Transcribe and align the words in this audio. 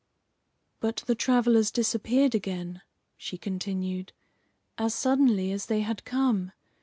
"But 0.79 1.03
the 1.05 1.13
travellers 1.13 1.69
disappeared 1.69 2.33
again," 2.33 2.81
she 3.17 3.37
continued, 3.37 4.13
"as 4.79 4.95
suddenly 4.95 5.51
as 5.51 5.67
they 5.67 5.81
had 5.81 6.05
come. 6.05 6.53